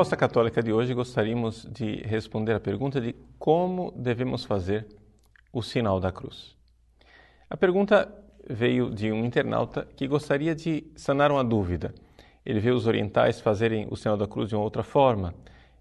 resposta 0.00 0.16
católica 0.16 0.62
de 0.62 0.72
hoje, 0.72 0.94
gostaríamos 0.94 1.68
de 1.70 1.96
responder 1.96 2.54
a 2.54 2.60
pergunta 2.60 3.02
de 3.02 3.14
como 3.38 3.92
devemos 3.94 4.46
fazer 4.46 4.86
o 5.52 5.60
sinal 5.60 6.00
da 6.00 6.10
cruz. 6.10 6.56
A 7.50 7.54
pergunta 7.54 8.10
veio 8.48 8.88
de 8.88 9.12
um 9.12 9.26
internauta 9.26 9.86
que 9.94 10.08
gostaria 10.08 10.54
de 10.54 10.90
sanar 10.96 11.30
uma 11.30 11.44
dúvida. 11.44 11.94
Ele 12.46 12.60
vê 12.60 12.70
os 12.70 12.86
orientais 12.86 13.42
fazerem 13.42 13.88
o 13.90 13.96
sinal 13.96 14.16
da 14.16 14.26
cruz 14.26 14.48
de 14.48 14.56
uma 14.56 14.64
outra 14.64 14.82
forma. 14.82 15.34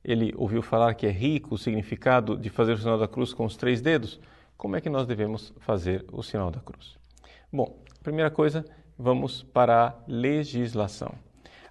Ele 0.04 0.34
ouviu 0.36 0.62
falar 0.62 0.95
que 0.95 1.08
é 1.08 1.12
rico 1.12 1.56
o 1.56 1.58
significado 1.58 2.36
de 2.36 2.50
fazer 2.50 2.73
o 2.73 2.78
sinal 2.78 2.98
da 2.98 3.08
cruz 3.08 3.34
com 3.34 3.45
os 3.45 3.56
três 3.56 3.80
dedos. 3.80 4.20
Como 4.58 4.76
é 4.76 4.81
que 4.81 4.90
nós 4.90 5.08
devemos 5.08 5.54
fazer 5.59 6.06
o 6.12 6.22
sinal 6.22 6.52
da 6.52 6.59
cruz? 6.59 6.98
Bom, 7.50 7.73
primeira 8.04 8.30
coisa, 8.30 8.66
vamos 8.98 9.44
para 9.44 9.88
a 9.88 9.95
legislação. 10.09 11.14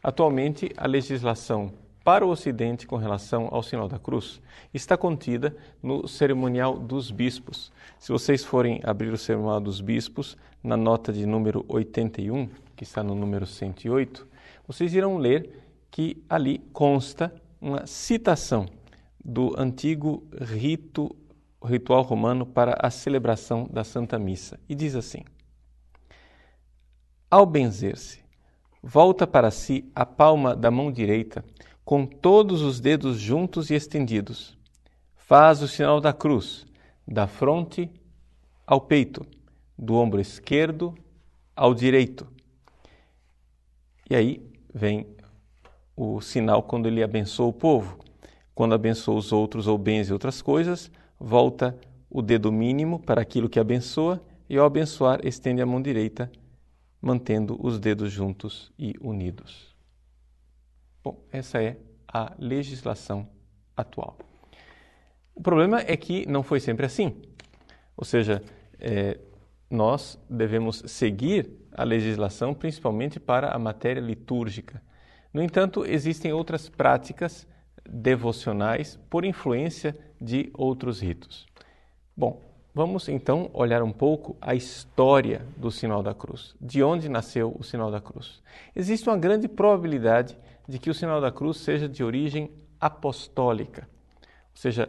Atualmente, 0.03 0.73
a 0.79 0.87
legislação 0.87 1.75
para 2.05 2.27
o 2.27 2.31
Ocidente 2.31 2.87
com 2.87 2.97
relação 2.97 3.49
ao 3.51 3.63
sinal 3.63 3.89
da 3.89 3.99
cruz 3.99 4.41
está 4.73 4.97
contida 4.97 5.57
no 5.83 6.09
cerimonial 6.09 6.79
dos 6.79 7.11
bispos. 7.11 7.73
Se 7.99 8.11
vocês 8.11 8.45
forem 8.45 8.81
abrir 8.85 9.13
o 9.13 9.19
cerimonial 9.19 9.61
dos 9.61 9.81
bispos, 9.81 10.37
na 10.63 10.77
nota 10.77 11.13
de 11.13 11.27
número 11.27 11.65
81, 11.69 12.49
que 12.75 12.85
está 12.85 13.03
no 13.03 13.15
número 13.15 13.47
108, 13.47 14.27
vocês 14.67 14.95
irão 14.95 15.19
ler 15.19 15.51
que 15.91 16.23
ali 16.29 16.59
consta 16.73 17.33
uma 17.61 17.87
citação 17.87 18.67
do 19.25 19.55
antigo 19.59 20.27
rito 20.41 21.15
ritual 21.65 22.03
romano 22.03 22.47
para 22.47 22.77
a 22.81 22.91
celebração 22.91 23.69
da 23.71 23.83
Santa 23.83 24.19
Missa 24.19 24.59
e 24.69 24.75
diz 24.75 24.95
assim: 24.95 25.25
Ao 27.31 27.45
benzer-se, 27.45 28.21
volta 28.83 29.27
para 29.27 29.51
si 29.51 29.91
a 29.95 30.07
palma 30.07 30.55
da 30.55 30.71
mão 30.71 30.93
direita 30.93 31.45
com 31.89 32.05
todos 32.05 32.61
os 32.61 32.81
dedos 32.81 33.19
juntos 33.19 33.71
e 33.71 33.75
estendidos. 33.75 34.59
Faz 35.17 35.63
o 35.63 35.67
sinal 35.67 36.03
da 36.03 36.13
cruz, 36.13 36.67
da 37.07 37.27
fronte 37.27 37.91
ao 38.67 38.79
peito, 38.79 39.25
do 39.79 39.95
ombro 39.95 40.21
esquerdo 40.21 40.95
ao 41.57 41.73
direito. 41.73 42.27
E 44.11 44.15
aí 44.15 44.47
vem 44.75 45.07
o 45.97 46.21
sinal 46.21 46.63
quando 46.63 46.89
ele 46.89 47.03
abençoa 47.03 47.47
o 47.47 47.55
povo. 47.55 47.99
Quando 48.55 48.75
abençoa 48.75 49.17
os 49.17 49.33
outros 49.33 49.67
ou 49.67 49.79
bens 49.79 50.11
e 50.11 50.13
outras 50.13 50.43
coisas, 50.43 50.91
volta 51.19 51.75
o 52.11 52.21
dedo 52.21 52.53
mínimo 52.53 52.99
para 52.99 53.23
aquilo 53.23 53.49
que 53.49 53.59
abençoa 53.59 54.23
e 54.47 54.59
ao 54.59 54.67
abençoar 54.67 55.21
estende 55.25 55.63
a 55.63 55.67
mão 55.67 55.81
direita, 55.81 56.31
mantendo 57.01 57.59
os 57.59 57.79
dedos 57.79 58.13
juntos 58.13 58.71
e 58.79 58.95
unidos. 59.01 59.78
Bom, 61.09 61.25
essa 61.33 61.63
é 61.63 61.79
a 62.07 62.35
legislação 62.39 63.27
atual. 63.75 64.19
O 65.35 65.41
problema 65.41 65.81
é 65.81 65.97
que 65.97 66.29
não 66.29 66.43
foi 66.43 66.61
sempre 66.61 66.85
assim. 66.85 67.23
Ou 67.97 68.05
seja, 68.05 68.43
é, 68.79 69.19
nós 69.71 70.23
devemos 70.29 70.83
seguir 70.85 71.51
a 71.73 71.83
legislação 71.83 72.53
principalmente 72.53 73.19
para 73.19 73.49
a 73.57 73.59
matéria 73.59 74.03
litúrgica. 74.03 74.83
No 75.33 75.43
entanto, 75.43 75.83
existem 75.87 76.31
outras 76.31 76.69
práticas 76.69 77.47
devocionais 77.89 79.01
por 79.09 79.25
influência 79.25 79.97
de 80.21 80.51
outros 80.53 81.01
ritos. 81.01 81.47
Bom, 82.15 82.43
vamos 82.79 83.09
então 83.09 83.51
olhar 83.53 83.83
um 83.83 83.91
pouco 83.91 84.37
a 84.41 84.55
história 84.55 85.45
do 85.57 85.69
sinal 85.69 86.01
da 86.01 86.15
cruz. 86.15 86.55
De 86.61 86.81
onde 86.81 87.09
nasceu 87.09 87.53
o 87.59 87.65
sinal 87.65 87.91
da 87.91 88.01
cruz? 88.01 88.41
Existe 88.73 89.09
uma 89.09 89.19
grande 89.19 89.49
probabilidade 89.49 90.39
de 90.69 90.79
que 90.79 90.89
o 90.89 90.95
sinal 90.95 91.21
da 91.21 91.33
cruz 91.33 91.57
seja 91.57 91.89
de 91.89 92.05
origem 92.05 92.53
apostólica, 92.81 93.89
ou 94.23 94.29
seja, 94.55 94.89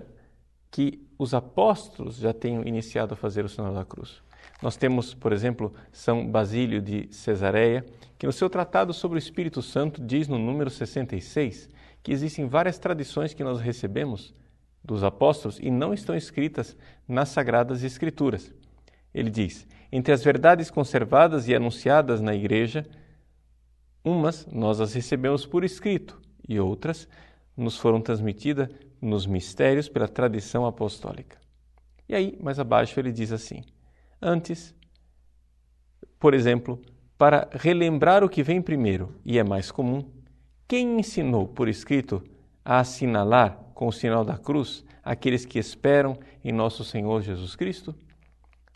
que 0.69 1.03
os 1.17 1.33
apóstolos 1.33 2.17
já 2.17 2.31
tenham 2.31 2.61
iniciado 2.63 3.15
a 3.15 3.17
fazer 3.17 3.43
o 3.43 3.49
sinal 3.49 3.73
da 3.73 3.83
cruz. 3.83 4.21
Nós 4.61 4.77
temos, 4.77 5.15
por 5.15 5.33
exemplo, 5.33 5.73
São 5.91 6.29
Basílio 6.29 6.83
de 6.83 7.07
Cesareia, 7.11 7.83
que 8.19 8.27
no 8.27 8.31
seu 8.31 8.51
tratado 8.51 8.93
sobre 8.93 9.17
o 9.17 9.17
Espírito 9.17 9.63
Santo 9.63 9.99
diz 9.99 10.27
no 10.27 10.37
número 10.37 10.69
66 10.69 11.67
que 12.03 12.11
existem 12.11 12.45
várias 12.47 12.77
tradições 12.77 13.33
que 13.33 13.43
nós 13.43 13.59
recebemos 13.59 14.31
dos 14.83 15.03
apóstolos 15.03 15.59
e 15.59 15.69
não 15.69 15.93
estão 15.93 16.15
escritas 16.15 16.75
nas 17.07 17.29
Sagradas 17.29 17.83
Escrituras. 17.83 18.53
Ele 19.13 19.29
diz: 19.29 19.67
entre 19.91 20.13
as 20.13 20.23
verdades 20.23 20.69
conservadas 20.69 21.47
e 21.47 21.55
anunciadas 21.55 22.21
na 22.21 22.35
Igreja, 22.35 22.85
umas 24.03 24.45
nós 24.47 24.79
as 24.79 24.93
recebemos 24.93 25.45
por 25.45 25.63
escrito 25.63 26.19
e 26.47 26.59
outras 26.59 27.07
nos 27.55 27.77
foram 27.77 28.01
transmitidas 28.01 28.69
nos 29.01 29.25
mistérios 29.25 29.89
pela 29.89 30.07
tradição 30.07 30.65
apostólica. 30.65 31.37
E 32.07 32.15
aí, 32.15 32.37
mais 32.41 32.59
abaixo, 32.59 32.99
ele 32.99 33.11
diz 33.11 33.31
assim: 33.31 33.63
Antes, 34.21 34.73
por 36.19 36.33
exemplo, 36.33 36.81
para 37.17 37.49
relembrar 37.51 38.23
o 38.23 38.29
que 38.29 38.43
vem 38.43 38.61
primeiro 38.61 39.15
e 39.25 39.37
é 39.37 39.43
mais 39.43 39.71
comum, 39.71 40.05
quem 40.67 40.99
ensinou 40.99 41.47
por 41.47 41.67
escrito 41.67 42.23
a 42.63 42.79
assinalar 42.79 43.57
com 43.73 43.87
o 43.87 43.91
sinal 43.91 44.23
da 44.23 44.37
cruz 44.37 44.83
aqueles 45.03 45.45
que 45.45 45.57
esperam 45.57 46.17
em 46.43 46.51
nosso 46.51 46.83
Senhor 46.83 47.21
Jesus 47.21 47.55
Cristo? 47.55 47.95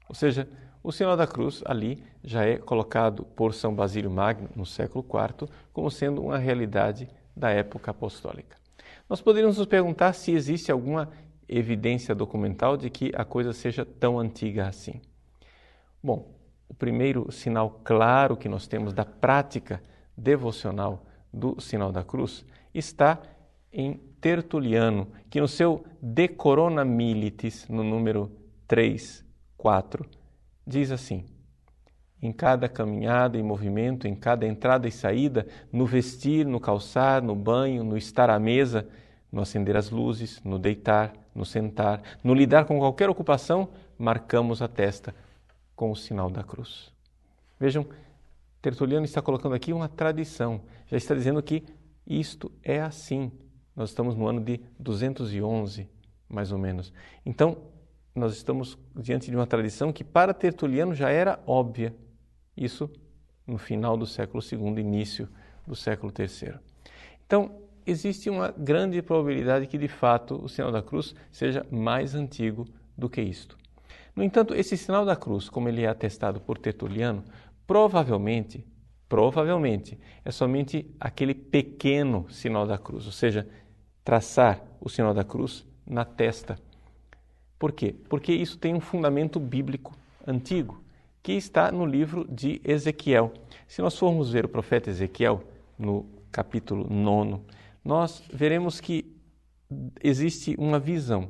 Ou 0.07 0.15
seja, 0.15 0.47
o 0.83 0.91
sinal 0.91 1.15
da 1.15 1.25
cruz 1.25 1.63
ali 1.65 2.03
já 2.23 2.45
é 2.45 2.57
colocado 2.57 3.23
por 3.23 3.53
São 3.53 3.73
Basílio 3.73 4.11
Magno 4.11 4.49
no 4.55 4.65
século 4.65 5.05
IV 5.05 5.49
como 5.71 5.89
sendo 5.89 6.21
uma 6.21 6.37
realidade 6.37 7.09
da 7.35 7.49
época 7.49 7.91
apostólica. 7.91 8.57
Nós 9.09 9.21
poderíamos 9.21 9.57
nos 9.57 9.67
perguntar 9.67 10.13
se 10.13 10.31
existe 10.31 10.71
alguma 10.71 11.09
evidência 11.47 12.15
documental 12.15 12.77
de 12.77 12.89
que 12.89 13.11
a 13.15 13.23
coisa 13.23 13.53
seja 13.53 13.85
tão 13.85 14.19
antiga 14.19 14.67
assim. 14.67 15.01
Bom, 16.01 16.33
o 16.67 16.73
primeiro 16.73 17.31
sinal 17.31 17.79
claro 17.83 18.35
que 18.35 18.49
nós 18.49 18.67
temos 18.67 18.93
da 18.93 19.05
prática 19.05 19.81
devocional 20.17 21.05
do 21.31 21.59
sinal 21.61 21.91
da 21.91 22.03
cruz 22.03 22.45
está 22.73 23.21
em 23.73 23.99
Tertuliano, 24.21 25.07
que 25.29 25.41
no 25.41 25.47
seu 25.47 25.83
De 26.01 26.27
Corona 26.27 26.85
Militis, 26.85 27.67
no 27.67 27.83
número 27.83 28.31
3, 28.67 29.25
4, 29.57 30.05
diz 30.65 30.91
assim: 30.91 31.25
em 32.23 32.31
cada 32.31 32.69
caminhada 32.69 33.37
e 33.37 33.43
movimento, 33.43 34.07
em 34.07 34.15
cada 34.15 34.47
entrada 34.47 34.87
e 34.87 34.91
saída, 34.91 35.45
no 35.69 35.85
vestir, 35.85 36.45
no 36.45 36.57
calçar, 36.57 37.21
no 37.21 37.35
banho, 37.35 37.83
no 37.83 37.97
estar 37.97 38.29
à 38.29 38.39
mesa, 38.39 38.87
no 39.29 39.41
acender 39.41 39.75
as 39.75 39.89
luzes, 39.89 40.41
no 40.41 40.57
deitar, 40.57 41.11
no 41.35 41.43
sentar, 41.43 42.01
no 42.23 42.33
lidar 42.33 42.63
com 42.63 42.79
qualquer 42.79 43.09
ocupação, 43.09 43.67
marcamos 43.97 44.61
a 44.61 44.69
testa 44.69 45.13
com 45.75 45.91
o 45.91 45.95
sinal 45.97 46.29
da 46.29 46.43
cruz. 46.43 46.93
Vejam, 47.59 47.85
Tertuliano 48.61 49.03
está 49.03 49.21
colocando 49.21 49.55
aqui 49.55 49.73
uma 49.73 49.89
tradição, 49.89 50.61
já 50.87 50.95
está 50.95 51.13
dizendo 51.13 51.43
que 51.43 51.65
isto 52.07 52.49
é 52.63 52.79
assim. 52.79 53.33
Nós 53.75 53.89
estamos 53.89 54.15
no 54.15 54.27
ano 54.27 54.41
de 54.41 54.59
211, 54.79 55.87
mais 56.29 56.51
ou 56.51 56.57
menos. 56.57 56.93
Então, 57.25 57.57
nós 58.15 58.33
estamos 58.33 58.77
diante 58.95 59.29
de 59.29 59.35
uma 59.35 59.47
tradição 59.47 59.91
que 59.91 60.03
para 60.03 60.33
Tertuliano 60.33 60.93
já 60.93 61.09
era 61.09 61.39
óbvia. 61.47 61.95
Isso 62.55 62.89
no 63.45 63.57
final 63.57 63.97
do 63.97 64.05
século 64.05 64.43
II, 64.43 64.79
início 64.79 65.27
do 65.65 65.75
século 65.75 66.13
III. 66.17 66.55
Então, 67.25 67.63
existe 67.85 68.29
uma 68.29 68.51
grande 68.51 69.01
probabilidade 69.01 69.67
que 69.67 69.77
de 69.77 69.87
fato 69.87 70.35
o 70.35 70.47
sinal 70.47 70.71
da 70.71 70.81
cruz 70.81 71.15
seja 71.31 71.65
mais 71.71 72.15
antigo 72.15 72.65
do 72.97 73.09
que 73.09 73.21
isto. 73.21 73.57
No 74.15 74.23
entanto, 74.23 74.53
esse 74.53 74.77
sinal 74.77 75.05
da 75.05 75.15
cruz, 75.15 75.49
como 75.49 75.67
ele 75.67 75.81
é 75.81 75.87
atestado 75.87 76.39
por 76.39 76.57
Tertuliano, 76.57 77.23
provavelmente, 77.65 78.65
provavelmente 79.09 79.97
é 80.23 80.31
somente 80.31 80.89
aquele 80.99 81.33
pequeno 81.33 82.29
sinal 82.29 82.67
da 82.67 82.77
cruz, 82.77 83.05
ou 83.05 83.11
seja, 83.11 83.47
traçar 84.03 84.61
o 84.79 84.89
sinal 84.89 85.13
da 85.13 85.23
cruz 85.23 85.65
na 85.85 86.05
testa 86.05 86.57
por 87.63 87.71
quê? 87.71 87.95
Porque 88.09 88.33
isso 88.33 88.57
tem 88.57 88.75
um 88.75 88.81
fundamento 88.81 89.39
bíblico 89.39 89.95
antigo, 90.27 90.83
que 91.21 91.31
está 91.31 91.71
no 91.71 91.85
livro 91.85 92.27
de 92.29 92.59
Ezequiel. 92.61 93.31
Se 93.69 93.81
nós 93.81 93.97
formos 93.97 94.29
ver 94.33 94.43
o 94.43 94.49
profeta 94.49 94.89
Ezequiel, 94.89 95.41
no 95.79 96.05
capítulo 96.29 96.93
9, 96.93 97.39
nós 97.81 98.21
veremos 98.33 98.81
que 98.81 99.15
existe 100.03 100.55
uma 100.59 100.77
visão 100.77 101.29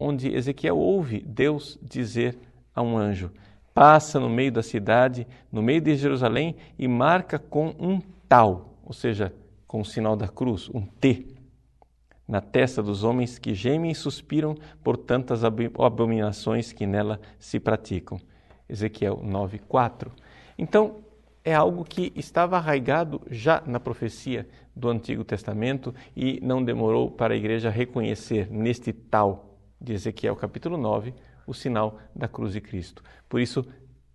onde 0.00 0.34
Ezequiel 0.34 0.78
ouve 0.78 1.20
Deus 1.20 1.78
dizer 1.82 2.38
a 2.74 2.80
um 2.80 2.96
anjo: 2.96 3.30
passa 3.74 4.18
no 4.18 4.30
meio 4.30 4.50
da 4.50 4.62
cidade, 4.62 5.26
no 5.52 5.60
meio 5.60 5.82
de 5.82 5.94
Jerusalém 5.94 6.56
e 6.78 6.88
marca 6.88 7.38
com 7.38 7.74
um 7.78 8.00
tal, 8.26 8.78
ou 8.82 8.94
seja, 8.94 9.30
com 9.66 9.82
o 9.82 9.84
sinal 9.84 10.16
da 10.16 10.26
cruz, 10.26 10.70
um 10.72 10.86
T 10.86 11.41
na 12.32 12.40
testa 12.40 12.82
dos 12.82 13.04
homens 13.04 13.38
que 13.38 13.52
gemem 13.52 13.90
e 13.90 13.94
suspiram 13.94 14.56
por 14.82 14.96
tantas 14.96 15.44
abominações 15.44 16.72
que 16.72 16.86
nela 16.86 17.20
se 17.38 17.60
praticam. 17.60 18.18
Ezequiel 18.66 19.18
9:4. 19.22 20.10
Então, 20.56 21.04
é 21.44 21.54
algo 21.54 21.84
que 21.84 22.10
estava 22.16 22.56
arraigado 22.56 23.20
já 23.30 23.62
na 23.66 23.78
profecia 23.78 24.48
do 24.74 24.88
Antigo 24.88 25.22
Testamento 25.24 25.94
e 26.16 26.40
não 26.40 26.64
demorou 26.64 27.10
para 27.10 27.34
a 27.34 27.36
igreja 27.36 27.68
reconhecer 27.68 28.50
neste 28.50 28.94
tal 28.94 29.58
de 29.78 29.92
Ezequiel 29.92 30.34
capítulo 30.34 30.78
9 30.78 31.12
o 31.46 31.52
sinal 31.52 31.98
da 32.16 32.28
cruz 32.28 32.54
de 32.54 32.62
Cristo. 32.62 33.02
Por 33.28 33.42
isso, 33.42 33.62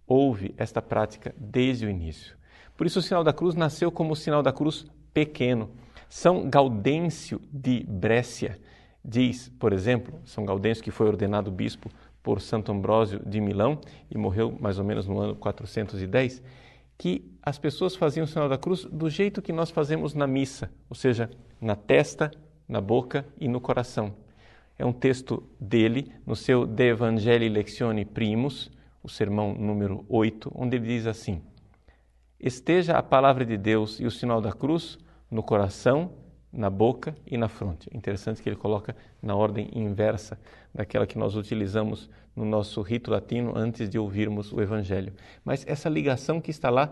houve 0.08 0.56
esta 0.58 0.82
prática 0.82 1.36
desde 1.38 1.86
o 1.86 1.90
início. 1.90 2.36
Por 2.76 2.88
isso, 2.88 2.98
o 2.98 3.04
sinal 3.04 3.24
da 3.24 3.32
cruz 3.32 3.54
nasceu 3.54 3.92
como 3.92 4.14
o 4.14 4.16
sinal 4.16 4.42
da 4.42 4.52
cruz 4.52 4.88
pequeno. 5.14 5.70
São 6.10 6.50
Gaudêncio 6.50 7.42
de 7.52 7.84
Brécia 7.88 8.58
diz, 9.04 9.50
por 9.60 9.74
exemplo, 9.74 10.20
São 10.26 10.46
Gaudêncio, 10.46 10.84
que 10.84 10.92
foi 10.92 11.08
ordenado 11.08 11.52
bispo 11.52 11.90
por 12.22 12.42
Santo 12.42 12.72
Ambrósio 12.72 13.22
de 13.26 13.40
Milão 13.40 13.80
e 14.12 14.18
morreu 14.18 14.56
mais 14.60 14.80
ou 14.80 14.86
menos 14.86 15.08
no 15.08 15.20
ano 15.20 15.36
410, 15.36 16.44
que 16.98 17.32
as 17.42 17.58
pessoas 17.58 17.96
faziam 17.96 18.26
o 18.26 18.28
sinal 18.28 18.50
da 18.50 18.58
cruz 18.58 18.84
do 18.86 19.10
jeito 19.10 19.42
que 19.42 19.54
nós 19.54 19.70
fazemos 19.70 20.14
na 20.14 20.28
missa, 20.28 20.70
ou 20.90 20.96
seja, 20.96 21.30
na 21.62 21.76
testa, 21.76 22.32
na 22.68 22.82
boca 22.82 23.26
e 23.40 23.48
no 23.48 23.62
coração. 23.62 24.14
É 24.78 24.86
um 24.86 24.94
texto 24.94 25.44
dele, 25.60 26.12
no 26.26 26.36
seu 26.36 26.66
De 26.66 26.90
Evangelii 26.90 27.50
Lectione 27.50 28.04
Primus, 28.04 28.72
o 29.02 29.10
sermão 29.10 29.54
número 29.54 30.06
8, 30.10 30.52
onde 30.54 30.76
ele 30.76 30.88
diz 30.88 31.08
assim: 31.08 31.42
Esteja 32.40 32.98
a 32.98 33.04
palavra 33.04 33.46
de 33.46 33.58
Deus 33.58 34.00
e 34.00 34.06
o 34.06 34.12
sinal 34.12 34.42
da 34.42 34.52
cruz 34.52 35.00
no 35.30 35.44
coração, 35.44 36.12
na 36.52 36.70
boca 36.70 37.16
e 37.26 37.38
na 37.38 37.48
fronte. 37.48 37.90
Interessante 37.94 38.42
que 38.42 38.50
ele 38.50 38.56
coloca 38.56 38.96
na 39.22 39.36
ordem 39.36 39.70
inversa 39.74 40.40
daquela 40.74 41.06
que 41.06 41.18
nós 41.18 41.36
utilizamos 41.36 42.10
no 42.36 42.46
nosso 42.46 42.82
rito 42.82 43.12
latino 43.12 43.54
antes 43.56 43.90
de 43.90 44.00
ouvirmos 44.00 44.52
o 44.54 44.62
Evangelho. 44.62 45.14
Mas 45.44 45.66
essa 45.68 45.90
ligação 45.90 46.40
que 46.40 46.52
está 46.52 46.70
lá 46.70 46.92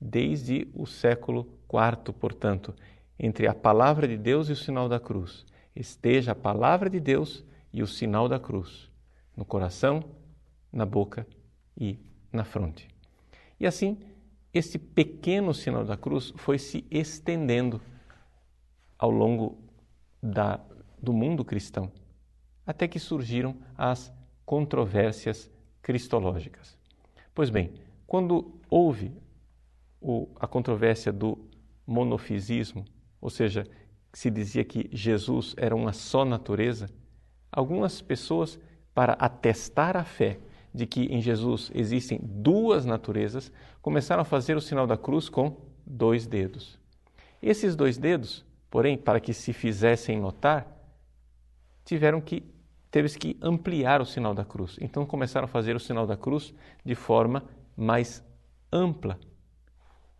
desde 0.00 0.68
o 0.74 0.86
século 0.86 1.48
IV, 1.72 2.12
portanto, 2.14 2.74
entre 3.18 3.46
a 3.46 3.54
palavra 3.54 4.06
de 4.08 4.16
Deus 4.16 4.48
e 4.48 4.52
o 4.52 4.56
sinal 4.56 4.88
da 4.88 4.98
cruz. 4.98 5.46
Esteja 5.74 6.32
a 6.32 6.34
palavra 6.34 6.90
de 6.90 7.00
Deus 7.00 7.44
e 7.72 7.82
o 7.82 7.86
sinal 7.86 8.28
da 8.28 8.38
cruz 8.38 8.90
no 9.36 9.44
coração, 9.44 10.02
na 10.72 10.84
boca 10.84 11.26
e 11.78 11.98
na 12.32 12.44
fronte. 12.44 12.88
E 13.58 13.66
assim, 13.66 13.98
este 14.52 14.78
pequeno 14.78 15.54
sinal 15.54 15.84
da 15.84 15.96
cruz 15.96 16.32
foi 16.36 16.58
se 16.58 16.84
estendendo 16.90 17.80
ao 18.98 19.10
longo 19.10 19.58
da, 20.22 20.60
do 21.00 21.12
mundo 21.12 21.44
cristão, 21.44 21.90
até 22.66 22.86
que 22.86 22.98
surgiram 22.98 23.56
as 23.76 24.12
controvérsias 24.44 25.50
cristológicas. 25.80 26.78
Pois 27.34 27.50
bem, 27.50 27.72
quando 28.06 28.60
houve 28.68 29.12
o, 30.00 30.28
a 30.38 30.46
controvérsia 30.46 31.12
do 31.12 31.38
monofisismo, 31.86 32.84
ou 33.20 33.30
seja, 33.30 33.66
se 34.12 34.30
dizia 34.30 34.64
que 34.64 34.88
Jesus 34.92 35.54
era 35.56 35.74
uma 35.74 35.92
só 35.92 36.24
natureza, 36.24 36.90
algumas 37.50 38.02
pessoas, 38.02 38.58
para 38.94 39.14
atestar 39.14 39.96
a 39.96 40.04
fé 40.04 40.38
de 40.74 40.86
que 40.86 41.02
em 41.02 41.20
Jesus 41.20 41.70
existem 41.74 42.18
duas 42.22 42.84
naturezas, 42.84 43.52
começaram 43.80 44.22
a 44.22 44.24
fazer 44.24 44.56
o 44.56 44.60
sinal 44.60 44.86
da 44.86 44.96
cruz 44.96 45.28
com 45.28 45.56
dois 45.86 46.26
dedos. 46.26 46.78
Esses 47.42 47.76
dois 47.76 47.98
dedos, 47.98 48.44
porém, 48.70 48.96
para 48.96 49.20
que 49.20 49.34
se 49.34 49.52
fizessem 49.52 50.20
notar, 50.20 50.66
tiveram 51.84 52.20
que 52.20 52.42
teve 52.90 53.08
que 53.18 53.38
ampliar 53.42 54.00
o 54.00 54.06
sinal 54.06 54.34
da 54.34 54.44
cruz. 54.44 54.78
Então 54.80 55.04
começaram 55.04 55.46
a 55.46 55.48
fazer 55.48 55.74
o 55.74 55.80
sinal 55.80 56.06
da 56.06 56.16
cruz 56.16 56.54
de 56.84 56.94
forma 56.94 57.44
mais 57.76 58.24
ampla, 58.72 59.18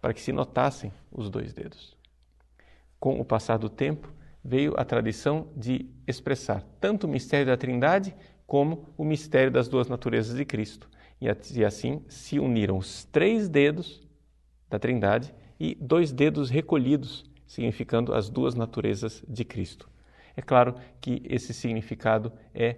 para 0.01 0.13
que 0.13 0.21
se 0.21 0.33
notassem 0.33 0.93
os 1.11 1.31
dois 1.31 1.53
dedos. 1.53 1.97
Com 2.99 3.21
o 3.21 3.25
passar 3.25 3.59
do 3.59 3.69
tempo, 3.69 4.13
veio 4.45 4.75
a 4.77 4.85
tradição 4.85 5.49
de 5.57 5.89
expressar 6.07 6.63
tanto 6.81 7.07
o 7.07 7.11
mistério 7.11 7.47
da 7.47 7.57
Trindade 7.57 8.15
como 8.47 8.89
o 8.97 9.05
mistério 9.05 9.51
das 9.51 9.69
duas 9.69 9.89
naturezas 9.89 10.37
de 10.37 10.45
Cristo. 10.45 10.89
E 11.21 11.65
assim 11.65 12.03
se 12.09 12.39
uniram 12.39 12.77
os 12.77 13.05
três 13.05 13.49
dedos 13.49 14.03
da 14.69 14.79
Trindade 14.79 15.33
e 15.59 15.77
dois 15.77 16.13
dedos 16.13 16.51
recolhidos, 16.51 17.25
significando 17.47 18.13
as 18.13 18.29
duas 18.29 18.55
naturezas 18.55 19.25
de 19.29 19.45
Cristo. 19.45 19.89
É 20.37 20.43
claro 20.43 20.75
que 21.01 21.23
esse 21.25 21.53
significado 21.55 22.33
é 22.55 22.77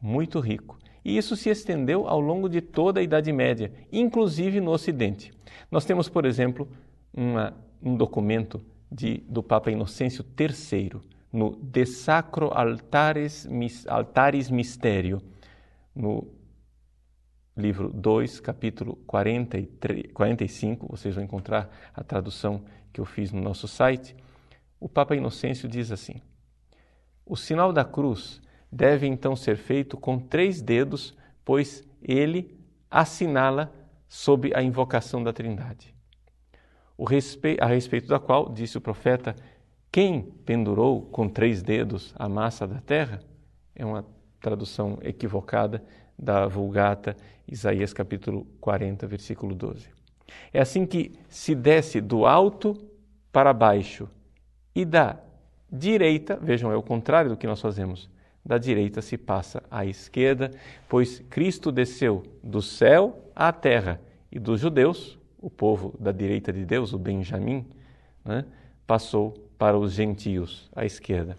muito 0.00 0.40
rico. 0.40 0.78
E 1.04 1.16
isso 1.16 1.36
se 1.36 1.48
estendeu 1.48 2.08
ao 2.08 2.20
longo 2.20 2.48
de 2.48 2.60
toda 2.60 3.00
a 3.00 3.02
Idade 3.02 3.32
Média, 3.32 3.72
inclusive 3.92 4.60
no 4.60 4.72
Ocidente. 4.72 5.32
Nós 5.70 5.84
temos, 5.84 6.08
por 6.08 6.24
exemplo, 6.24 6.68
uma, 7.14 7.54
um 7.82 7.96
documento 7.96 8.60
de, 8.90 9.18
do 9.28 9.42
Papa 9.42 9.70
Inocêncio 9.70 10.24
III, 10.38 11.00
no 11.32 11.56
De 11.56 11.84
Sacro 11.84 12.50
Altares, 12.52 13.46
Altaris 13.86 14.50
Mysterio, 14.50 15.20
no 15.94 16.26
livro 17.56 17.90
2, 17.92 18.40
capítulo 18.40 18.96
43, 19.06 20.12
45, 20.12 20.86
vocês 20.88 21.14
vão 21.14 21.24
encontrar 21.24 21.68
a 21.92 22.02
tradução 22.04 22.64
que 22.92 23.00
eu 23.00 23.04
fiz 23.04 23.32
no 23.32 23.40
nosso 23.40 23.66
site. 23.66 24.16
O 24.80 24.88
Papa 24.88 25.16
Inocêncio 25.16 25.68
diz 25.68 25.90
assim: 25.90 26.20
o 27.26 27.36
sinal 27.36 27.72
da 27.72 27.84
cruz 27.84 28.40
deve 28.72 29.06
então 29.06 29.36
ser 29.36 29.56
feito 29.56 29.96
com 29.98 30.18
três 30.18 30.62
dedos, 30.62 31.14
pois 31.44 31.86
ele 32.00 32.58
assinala 32.90 33.72
sob 34.08 34.50
a 34.54 34.62
invocação 34.62 35.22
da 35.22 35.32
Trindade. 35.32 35.94
a 37.60 37.66
respeito 37.66 38.08
da 38.08 38.18
qual, 38.18 38.50
disse 38.50 38.78
o 38.78 38.80
profeta, 38.80 39.36
quem 39.90 40.22
pendurou 40.44 41.02
com 41.02 41.28
três 41.28 41.62
dedos 41.62 42.14
a 42.16 42.28
massa 42.28 42.66
da 42.66 42.80
terra? 42.80 43.20
É 43.74 43.84
uma 43.84 44.04
tradução 44.40 44.98
equivocada 45.02 45.82
da 46.18 46.46
Vulgata, 46.46 47.16
Isaías 47.46 47.92
capítulo 47.92 48.46
40, 48.60 49.06
versículo 49.06 49.54
12. 49.54 49.88
É 50.52 50.60
assim 50.60 50.84
que 50.84 51.12
se 51.28 51.54
desce 51.54 52.00
do 52.00 52.26
alto 52.26 52.76
para 53.32 53.52
baixo 53.52 54.08
e 54.74 54.84
da 54.84 55.18
direita, 55.70 56.36
vejam, 56.36 56.70
é 56.70 56.76
o 56.76 56.82
contrário 56.82 57.30
do 57.30 57.36
que 57.36 57.46
nós 57.46 57.60
fazemos. 57.60 58.10
Da 58.44 58.58
direita 58.58 59.02
se 59.02 59.16
passa 59.16 59.62
à 59.70 59.84
esquerda, 59.84 60.50
pois 60.88 61.20
Cristo 61.30 61.70
desceu 61.72 62.24
do 62.42 62.62
céu 62.62 63.30
à 63.34 63.52
terra 63.52 64.00
e 64.30 64.38
dos 64.38 64.60
judeus, 64.60 65.18
o 65.38 65.48
povo 65.48 65.94
da 65.98 66.12
direita 66.12 66.52
de 66.52 66.64
Deus, 66.64 66.92
o 66.92 66.98
Benjamim, 66.98 67.66
né, 68.24 68.44
passou 68.86 69.47
para 69.58 69.76
os 69.76 69.92
gentios 69.92 70.70
à 70.74 70.84
esquerda. 70.84 71.36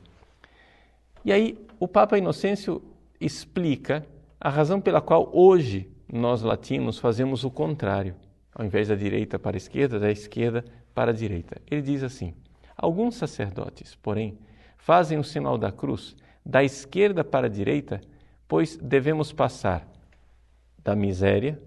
E 1.23 1.31
aí 1.31 1.65
o 1.79 1.87
Papa 1.87 2.17
Inocêncio 2.17 2.81
explica 3.19 4.05
a 4.39 4.49
razão 4.49 4.79
pela 4.81 5.01
qual 5.01 5.29
hoje 5.33 5.89
nós 6.11 6.41
latinos 6.41 6.97
fazemos 6.99 7.43
o 7.43 7.51
contrário, 7.51 8.15
ao 8.53 8.65
invés 8.65 8.87
da 8.87 8.95
direita 8.95 9.39
para 9.39 9.55
a 9.55 9.57
esquerda, 9.57 9.99
da 9.99 10.11
esquerda 10.11 10.65
para 10.93 11.11
a 11.11 11.13
direita. 11.13 11.61
Ele 11.69 11.81
diz 11.81 12.03
assim: 12.03 12.33
Alguns 12.75 13.15
sacerdotes, 13.15 13.95
porém, 13.95 14.37
fazem 14.77 15.17
o 15.17 15.23
sinal 15.23 15.57
da 15.57 15.71
cruz 15.71 16.15
da 16.45 16.63
esquerda 16.63 17.23
para 17.23 17.47
a 17.47 17.49
direita, 17.49 18.01
pois 18.47 18.75
devemos 18.77 19.31
passar 19.31 19.87
da 20.83 20.95
miséria, 20.95 21.61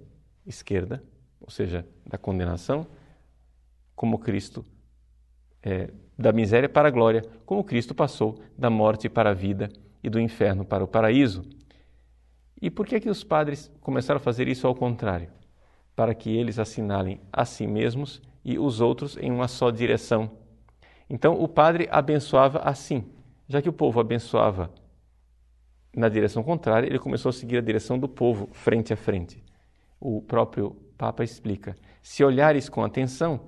esquerda, 0.44 1.02
ou 1.40 1.50
seja, 1.50 1.87
da 2.04 2.18
condenação, 2.18 2.87
como 3.94 4.18
Cristo, 4.18 4.64
é, 5.62 5.90
da 6.23 6.33
miséria 6.33 6.69
para 6.69 6.88
a 6.88 6.91
glória, 6.91 7.23
como 7.45 7.64
Cristo 7.64 7.95
passou 7.95 8.38
da 8.57 8.71
morte 8.71 9.09
para 9.09 9.31
a 9.31 9.35
vida 9.35 9.69
e 10.02 10.09
do 10.09 10.19
inferno 10.19 10.64
para 10.64 10.83
o 10.83 10.88
paraíso. 10.88 11.43
E 12.61 12.71
por 12.71 12.87
que, 12.87 13.00
que 13.00 13.11
os 13.11 13.23
padres 13.23 13.71
começaram 13.81 14.19
a 14.19 14.23
fazer 14.23 14.49
isso 14.49 14.67
ao 14.67 14.75
contrário? 14.75 15.29
Para 15.95 16.14
que 16.14 16.35
eles 16.35 16.59
assinalem 16.59 17.21
a 17.31 17.45
si 17.45 17.67
mesmos 17.67 18.23
e 18.43 18.59
os 18.59 18.81
outros 18.81 19.19
em 19.19 19.31
uma 19.31 19.49
só 19.49 19.71
direção 19.71 20.31
então 21.12 21.35
o 21.35 21.47
padre 21.47 21.87
abençoava 21.91 22.61
assim. 22.61 23.05
Já 23.47 23.61
que 23.61 23.69
o 23.69 23.73
povo 23.73 24.00
abençoava 24.00 24.73
na 25.95 26.09
direção 26.09 26.43
contrária, 26.43 26.87
ele 26.87 26.99
começou 26.99 27.29
a 27.29 27.33
seguir 27.35 27.59
a 27.59 27.61
direção 27.61 27.99
do 27.99 28.09
povo, 28.09 28.49
frente 28.52 28.95
a 28.95 28.97
frente. 28.97 29.45
O 30.00 30.23
próprio 30.23 30.75
Papa 30.97 31.23
explica: 31.23 31.76
se 32.02 32.25
olhares 32.25 32.71
com 32.71 32.83
atenção 32.83 33.41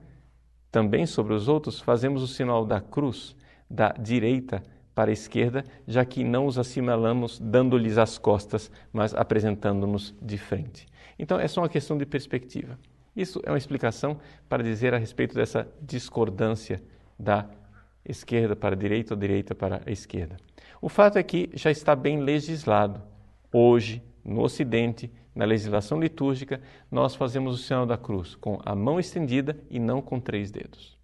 também 0.75 1.07
sobre 1.07 1.33
os 1.35 1.47
outros, 1.47 1.79
fazemos 1.79 2.21
o 2.21 2.27
sinal 2.27 2.67
da 2.67 2.81
cruz 2.81 3.37
da 3.71 3.93
direita 3.93 4.61
para 4.93 5.09
a 5.09 5.13
esquerda, 5.13 5.63
já 5.87 6.05
que 6.05 6.25
não 6.25 6.47
os 6.47 6.59
assinalamos 6.59 7.39
dando-lhes 7.39 7.97
as 7.97 8.19
costas, 8.19 8.73
mas 8.93 9.15
apresentando-nos 9.15 10.13
de 10.21 10.37
frente. 10.37 10.85
Então, 11.17 11.39
é 11.39 11.47
só 11.47 11.61
uma 11.61 11.69
questão 11.69 11.97
de 11.97 12.05
perspectiva. 12.05 12.77
Isso 13.15 13.41
é 13.45 13.53
uma 13.53 13.57
explicação 13.57 14.19
para 14.49 14.65
dizer 14.65 14.93
a 14.93 14.99
respeito 14.99 15.37
dessa 15.37 15.69
discordância 15.81 16.83
da 17.17 17.49
esquerda 18.05 18.57
para 18.57 18.75
a 18.75 18.79
direita 18.79 19.15
ou 19.15 19.21
direita 19.21 19.55
para 19.55 19.81
a 19.87 19.93
esquerda. 19.93 20.37
O 20.83 20.89
fato 20.89 21.19
é 21.19 21.23
que 21.23 21.51
já 21.55 21.71
está 21.71 21.95
bem 21.95 22.19
legislado 22.19 23.01
hoje 23.53 24.03
no 24.25 24.43
Ocidente, 24.43 25.09
na 25.35 25.45
legislação 25.45 26.01
litúrgica, 26.01 26.61
nós 26.91 27.15
fazemos 27.15 27.55
o 27.55 27.63
sinal 27.63 27.85
da 27.85 27.99
cruz 27.99 28.35
com 28.35 28.61
a 28.65 28.75
mão 28.75 29.01
estendida 29.01 29.59
e 29.69 29.79
não 29.79 30.01
com 30.01 30.21
três 30.21 30.51
dedos. 30.51 30.97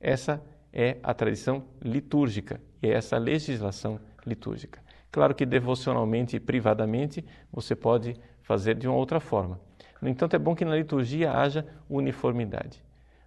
Essa 0.00 0.42
é 0.72 0.98
a 1.02 1.12
tradição 1.12 1.64
litúrgica 1.82 2.60
e 2.82 2.88
é 2.88 2.92
essa 2.92 3.18
legislação 3.18 3.98
litúrgica. 4.24 4.80
Claro 5.10 5.34
que 5.34 5.46
devocionalmente 5.46 6.36
e 6.36 6.40
privadamente 6.40 7.24
você 7.50 7.74
pode 7.74 8.14
fazer 8.42 8.74
de 8.74 8.86
uma 8.86 8.96
outra 8.96 9.18
forma. 9.18 9.60
No 10.00 10.08
entanto, 10.08 10.36
é 10.36 10.38
bom 10.38 10.54
que 10.54 10.64
na 10.64 10.76
liturgia 10.76 11.32
haja 11.32 11.66
uniformidade. 11.88 12.84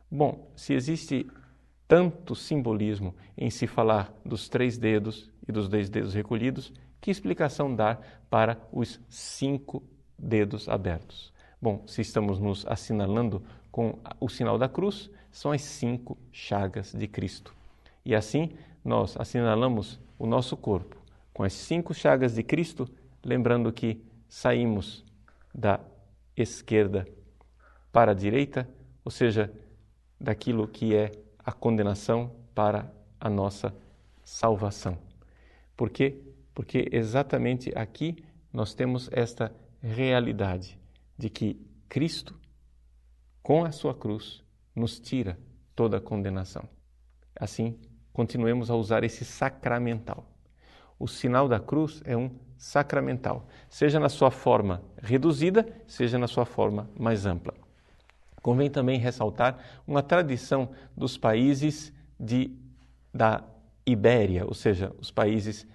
Bom, 0.09 0.51
se 0.55 0.73
existe 0.73 1.27
tanto 1.87 2.35
simbolismo 2.35 3.15
em 3.35 3.49
se 3.49 3.65
falar 3.65 4.13
dos 4.23 4.47
três 4.47 4.77
dedos 4.77 5.29
e 5.47 5.51
dos 5.51 5.67
dois 5.67 5.89
dedos 5.89 6.13
recolhidos, 6.13 6.71
que 7.01 7.09
explicação 7.09 7.73
dar 7.73 7.99
para 8.29 8.57
os 8.71 9.01
cinco 9.09 9.83
dedos 10.19 10.67
abertos? 10.67 11.33
Bom, 11.61 11.83
se 11.87 12.01
estamos 12.01 12.39
nos 12.39 12.65
assinalando 12.67 13.41
com 13.71 13.97
o 14.19 14.29
sinal 14.29 14.57
da 14.57 14.69
cruz, 14.69 15.09
são 15.31 15.51
as 15.51 15.61
cinco 15.61 16.17
chagas 16.31 16.93
de 16.93 17.07
Cristo. 17.07 17.55
E 18.05 18.15
assim 18.15 18.51
nós 18.83 19.15
assinalamos 19.17 19.99
o 20.17 20.25
nosso 20.25 20.55
corpo 20.55 20.99
com 21.39 21.43
as 21.43 21.53
cinco 21.53 21.93
chagas 21.93 22.35
de 22.35 22.43
Cristo, 22.43 22.85
lembrando 23.23 23.71
que 23.71 24.03
saímos 24.27 25.05
da 25.55 25.79
esquerda 26.35 27.07
para 27.93 28.11
a 28.11 28.13
direita, 28.13 28.67
ou 29.05 29.09
seja, 29.09 29.49
daquilo 30.19 30.67
que 30.67 30.93
é 30.93 31.11
a 31.39 31.53
condenação 31.53 32.35
para 32.53 32.91
a 33.19 33.29
nossa 33.29 33.73
salvação. 34.21 34.97
Por 35.77 35.89
quê? 35.89 36.21
Porque 36.53 36.89
exatamente 36.91 37.71
aqui 37.73 38.21
nós 38.51 38.73
temos 38.73 39.09
esta 39.13 39.49
realidade 39.81 40.79
de 41.17 41.29
que 41.29 41.59
Cristo, 41.87 42.39
com 43.41 43.63
a 43.63 43.71
sua 43.71 43.93
cruz, 43.93 44.43
nos 44.75 44.99
tira 44.99 45.39
toda 45.75 45.97
a 45.97 46.01
condenação. 46.01 46.67
Assim, 47.35 47.79
continuemos 48.13 48.69
a 48.69 48.75
usar 48.75 49.03
esse 49.03 49.23
sacramental. 49.25 50.25
O 50.97 51.07
sinal 51.07 51.47
da 51.47 51.59
cruz 51.59 52.01
é 52.05 52.15
um 52.15 52.29
sacramental, 52.57 53.47
seja 53.69 53.99
na 53.99 54.09
sua 54.09 54.29
forma 54.29 54.83
reduzida, 55.01 55.65
seja 55.87 56.17
na 56.17 56.27
sua 56.27 56.45
forma 56.45 56.89
mais 56.99 57.25
ampla. 57.25 57.53
Convém 58.41 58.69
também 58.69 58.99
ressaltar 58.99 59.81
uma 59.87 60.03
tradição 60.03 60.69
dos 60.95 61.17
países 61.17 61.93
de, 62.19 62.53
da 63.13 63.43
Ibéria, 63.85 64.45
ou 64.45 64.53
seja, 64.53 64.93
os 64.99 65.09
países 65.09 65.65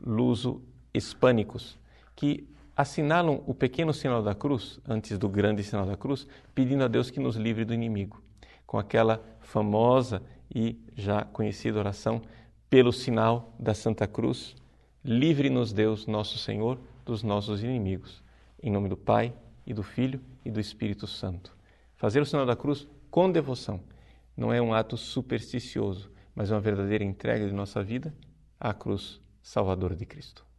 luso-hispânicos, 0.00 1.78
que 2.14 2.48
assinalam 2.80 3.42
o 3.46 3.54
pequeno 3.54 3.92
sinal 3.92 4.22
da 4.22 4.34
cruz, 4.34 4.80
antes 4.88 5.18
do 5.18 5.28
grande 5.28 5.62
sinal 5.62 5.86
da 5.86 5.96
cruz, 5.96 6.26
pedindo 6.54 6.84
a 6.84 6.88
Deus 6.88 7.10
que 7.10 7.20
nos 7.20 7.36
livre 7.36 7.64
do 7.64 7.74
inimigo, 7.74 8.22
com 8.66 8.78
aquela 8.78 9.22
famosa 9.40 10.22
e 10.54 10.78
já 10.94 11.24
conhecida 11.24 11.78
oração 11.78 12.22
pelo 12.68 12.92
sinal 12.92 13.54
da 13.58 13.74
Santa 13.74 14.06
Cruz, 14.06 14.56
livre-nos 15.04 15.72
Deus, 15.72 16.06
nosso 16.06 16.38
Senhor, 16.38 16.78
dos 17.04 17.22
nossos 17.22 17.62
inimigos. 17.62 18.22
Em 18.62 18.70
nome 18.70 18.88
do 18.88 18.96
Pai, 18.96 19.32
e 19.66 19.74
do 19.74 19.82
Filho 19.82 20.20
e 20.44 20.50
do 20.50 20.58
Espírito 20.58 21.06
Santo. 21.06 21.56
Fazer 21.94 22.20
o 22.20 22.26
sinal 22.26 22.44
da 22.44 22.56
cruz 22.56 22.88
com 23.10 23.30
devoção 23.30 23.80
não 24.36 24.52
é 24.52 24.60
um 24.60 24.74
ato 24.74 24.96
supersticioso, 24.96 26.10
mas 26.34 26.50
é 26.50 26.54
uma 26.54 26.60
verdadeira 26.60 27.04
entrega 27.04 27.46
de 27.46 27.52
nossa 27.52 27.82
vida 27.82 28.14
à 28.58 28.72
cruz 28.72 29.20
salvadora 29.42 29.94
de 29.94 30.06
Cristo. 30.06 30.49